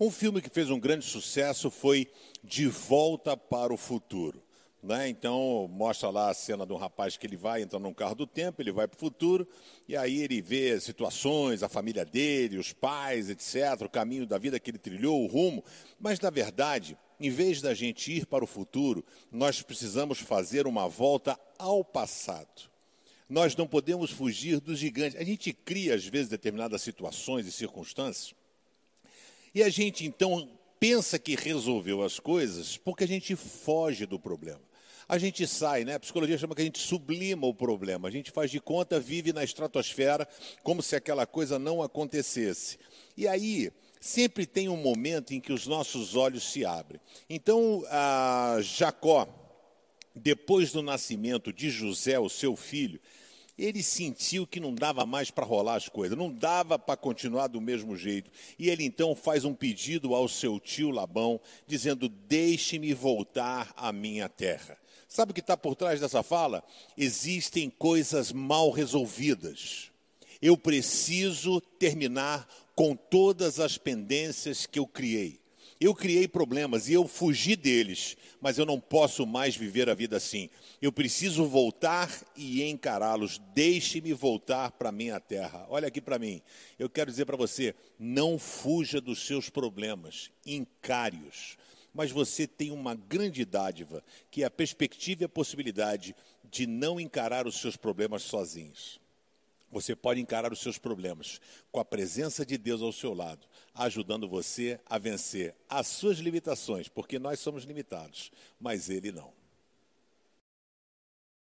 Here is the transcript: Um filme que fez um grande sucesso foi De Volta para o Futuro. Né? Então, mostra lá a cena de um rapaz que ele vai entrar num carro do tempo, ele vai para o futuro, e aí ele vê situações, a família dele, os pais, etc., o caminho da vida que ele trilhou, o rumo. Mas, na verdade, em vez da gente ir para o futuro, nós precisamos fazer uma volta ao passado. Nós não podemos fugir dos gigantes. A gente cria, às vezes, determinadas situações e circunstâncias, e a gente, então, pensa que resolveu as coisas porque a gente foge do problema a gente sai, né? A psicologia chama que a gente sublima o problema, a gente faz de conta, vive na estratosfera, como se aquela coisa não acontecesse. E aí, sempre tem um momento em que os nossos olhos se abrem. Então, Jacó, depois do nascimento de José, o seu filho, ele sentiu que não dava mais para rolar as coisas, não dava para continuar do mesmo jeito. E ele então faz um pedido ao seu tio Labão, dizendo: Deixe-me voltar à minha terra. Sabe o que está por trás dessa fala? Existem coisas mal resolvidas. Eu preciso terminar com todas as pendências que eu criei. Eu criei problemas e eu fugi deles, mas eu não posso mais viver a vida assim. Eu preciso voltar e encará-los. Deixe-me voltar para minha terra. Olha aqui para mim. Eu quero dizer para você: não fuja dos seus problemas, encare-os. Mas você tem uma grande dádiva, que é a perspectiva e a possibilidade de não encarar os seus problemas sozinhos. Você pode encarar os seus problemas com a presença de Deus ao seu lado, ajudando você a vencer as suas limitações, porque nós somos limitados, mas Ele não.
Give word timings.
Um 0.00 0.12
filme 0.12 0.40
que 0.40 0.48
fez 0.48 0.70
um 0.70 0.78
grande 0.78 1.04
sucesso 1.04 1.72
foi 1.72 2.06
De 2.44 2.68
Volta 2.68 3.36
para 3.36 3.74
o 3.74 3.76
Futuro. 3.76 4.40
Né? 4.80 5.08
Então, 5.08 5.68
mostra 5.72 6.08
lá 6.08 6.30
a 6.30 6.34
cena 6.34 6.64
de 6.64 6.72
um 6.72 6.76
rapaz 6.76 7.16
que 7.16 7.26
ele 7.26 7.36
vai 7.36 7.62
entrar 7.62 7.80
num 7.80 7.92
carro 7.92 8.14
do 8.14 8.24
tempo, 8.24 8.62
ele 8.62 8.70
vai 8.70 8.86
para 8.86 8.96
o 8.96 9.00
futuro, 9.00 9.44
e 9.88 9.96
aí 9.96 10.20
ele 10.20 10.40
vê 10.40 10.78
situações, 10.78 11.64
a 11.64 11.68
família 11.68 12.04
dele, 12.04 12.58
os 12.58 12.72
pais, 12.72 13.28
etc., 13.28 13.82
o 13.84 13.88
caminho 13.88 14.24
da 14.24 14.38
vida 14.38 14.60
que 14.60 14.70
ele 14.70 14.78
trilhou, 14.78 15.24
o 15.24 15.26
rumo. 15.26 15.64
Mas, 15.98 16.20
na 16.20 16.30
verdade, 16.30 16.96
em 17.18 17.28
vez 17.28 17.60
da 17.60 17.74
gente 17.74 18.12
ir 18.12 18.24
para 18.24 18.44
o 18.44 18.46
futuro, 18.46 19.04
nós 19.32 19.62
precisamos 19.62 20.20
fazer 20.20 20.68
uma 20.68 20.88
volta 20.88 21.36
ao 21.58 21.84
passado. 21.84 22.70
Nós 23.28 23.56
não 23.56 23.66
podemos 23.66 24.12
fugir 24.12 24.60
dos 24.60 24.78
gigantes. 24.78 25.20
A 25.20 25.24
gente 25.24 25.52
cria, 25.52 25.96
às 25.96 26.06
vezes, 26.06 26.28
determinadas 26.28 26.82
situações 26.82 27.48
e 27.48 27.52
circunstâncias, 27.52 28.37
e 29.54 29.62
a 29.62 29.68
gente, 29.68 30.04
então, 30.04 30.48
pensa 30.78 31.18
que 31.18 31.34
resolveu 31.34 32.02
as 32.02 32.20
coisas 32.20 32.76
porque 32.76 33.04
a 33.04 33.08
gente 33.08 33.34
foge 33.36 34.06
do 34.06 34.18
problema 34.18 34.68
a 35.08 35.16
gente 35.16 35.46
sai, 35.46 35.84
né? 35.84 35.94
A 35.94 36.00
psicologia 36.00 36.36
chama 36.36 36.54
que 36.54 36.60
a 36.60 36.64
gente 36.64 36.78
sublima 36.78 37.46
o 37.46 37.54
problema, 37.54 38.06
a 38.08 38.10
gente 38.10 38.30
faz 38.30 38.50
de 38.50 38.60
conta, 38.60 39.00
vive 39.00 39.32
na 39.32 39.42
estratosfera, 39.42 40.28
como 40.62 40.82
se 40.82 40.94
aquela 40.94 41.26
coisa 41.26 41.58
não 41.58 41.82
acontecesse. 41.82 42.78
E 43.16 43.26
aí, 43.26 43.72
sempre 43.98 44.44
tem 44.44 44.68
um 44.68 44.76
momento 44.76 45.32
em 45.32 45.40
que 45.40 45.52
os 45.52 45.66
nossos 45.66 46.14
olhos 46.14 46.52
se 46.52 46.62
abrem. 46.62 47.00
Então, 47.28 47.82
Jacó, 48.60 49.26
depois 50.14 50.72
do 50.72 50.82
nascimento 50.82 51.54
de 51.54 51.70
José, 51.70 52.18
o 52.18 52.28
seu 52.28 52.54
filho, 52.54 53.00
ele 53.58 53.82
sentiu 53.82 54.46
que 54.46 54.60
não 54.60 54.72
dava 54.72 55.04
mais 55.04 55.30
para 55.30 55.44
rolar 55.44 55.74
as 55.74 55.88
coisas, 55.88 56.16
não 56.16 56.32
dava 56.32 56.78
para 56.78 56.96
continuar 56.96 57.48
do 57.48 57.60
mesmo 57.60 57.96
jeito. 57.96 58.30
E 58.58 58.70
ele 58.70 58.84
então 58.84 59.14
faz 59.16 59.44
um 59.44 59.52
pedido 59.52 60.14
ao 60.14 60.28
seu 60.28 60.60
tio 60.60 60.90
Labão, 60.90 61.40
dizendo: 61.66 62.08
Deixe-me 62.08 62.94
voltar 62.94 63.72
à 63.76 63.92
minha 63.92 64.28
terra. 64.28 64.78
Sabe 65.08 65.32
o 65.32 65.34
que 65.34 65.40
está 65.40 65.56
por 65.56 65.74
trás 65.74 66.00
dessa 66.00 66.22
fala? 66.22 66.62
Existem 66.96 67.68
coisas 67.70 68.30
mal 68.30 68.70
resolvidas. 68.70 69.90
Eu 70.40 70.56
preciso 70.56 71.60
terminar 71.60 72.46
com 72.74 72.94
todas 72.94 73.58
as 73.58 73.76
pendências 73.76 74.66
que 74.66 74.78
eu 74.78 74.86
criei. 74.86 75.40
Eu 75.80 75.94
criei 75.94 76.26
problemas 76.26 76.88
e 76.88 76.92
eu 76.94 77.06
fugi 77.06 77.54
deles, 77.54 78.16
mas 78.40 78.58
eu 78.58 78.66
não 78.66 78.80
posso 78.80 79.24
mais 79.24 79.54
viver 79.54 79.88
a 79.88 79.94
vida 79.94 80.16
assim. 80.16 80.50
Eu 80.82 80.92
preciso 80.92 81.46
voltar 81.46 82.10
e 82.36 82.64
encará-los. 82.64 83.40
Deixe-me 83.54 84.12
voltar 84.12 84.72
para 84.72 84.90
minha 84.90 85.20
terra. 85.20 85.66
Olha 85.68 85.86
aqui 85.86 86.00
para 86.00 86.18
mim. 86.18 86.42
Eu 86.78 86.90
quero 86.90 87.10
dizer 87.10 87.26
para 87.26 87.36
você: 87.36 87.76
não 87.96 88.40
fuja 88.40 89.00
dos 89.00 89.24
seus 89.24 89.48
problemas, 89.48 90.32
encare-os. 90.44 91.56
Mas 91.94 92.10
você 92.10 92.46
tem 92.46 92.72
uma 92.72 92.96
grande 92.96 93.44
dádiva, 93.44 94.02
que 94.32 94.42
é 94.42 94.46
a 94.46 94.50
perspectiva 94.50 95.22
e 95.22 95.26
a 95.26 95.28
possibilidade 95.28 96.14
de 96.50 96.66
não 96.66 96.98
encarar 96.98 97.46
os 97.46 97.60
seus 97.60 97.76
problemas 97.76 98.22
sozinhos. 98.22 99.00
Você 99.70 99.94
pode 99.94 100.20
encarar 100.20 100.52
os 100.52 100.60
seus 100.60 100.78
problemas 100.78 101.40
com 101.70 101.78
a 101.78 101.84
presença 101.84 102.44
de 102.44 102.56
Deus 102.56 102.80
ao 102.80 102.92
seu 102.92 103.12
lado, 103.12 103.46
ajudando 103.74 104.28
você 104.28 104.80
a 104.86 104.98
vencer 104.98 105.54
as 105.68 105.86
suas 105.86 106.18
limitações, 106.18 106.88
porque 106.88 107.18
nós 107.18 107.38
somos 107.40 107.64
limitados, 107.64 108.30
mas 108.58 108.88
Ele 108.88 109.12
não. 109.12 109.32